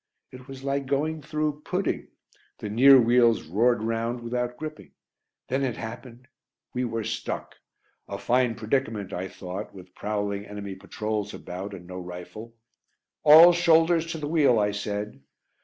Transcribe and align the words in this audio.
It 0.31 0.47
was 0.47 0.63
like 0.63 0.87
going 0.87 1.21
through 1.21 1.61
pudding. 1.61 2.07
The 2.57 2.69
near 2.71 2.99
wheels 2.99 3.43
roared 3.43 3.83
round 3.83 4.21
without 4.21 4.57
gripping. 4.57 4.93
Then 5.47 5.61
it 5.63 5.77
happened! 5.77 6.27
We 6.73 6.85
were 6.85 7.03
stuck! 7.03 7.53
A 8.09 8.17
fine 8.17 8.55
predicament, 8.55 9.13
I 9.13 9.27
thought, 9.27 9.75
with 9.75 9.93
prowling 9.93 10.43
enemy 10.47 10.73
patrols 10.73 11.35
about 11.35 11.75
and 11.75 11.85
no 11.85 11.99
rifle. 11.99 12.55
"All 13.21 13.53
shoulders 13.53 14.07
to 14.13 14.17
the 14.17 14.27
wheel," 14.27 14.57
I 14.57 14.71
said. 14.71 15.21